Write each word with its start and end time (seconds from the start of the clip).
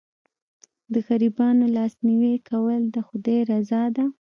د 0.93 0.95
غریبانو 1.07 1.65
لاسنیوی 1.75 2.35
کول 2.49 2.81
د 2.95 2.97
خدای 3.07 3.39
رضا 3.51 3.83
ده. 3.95 4.05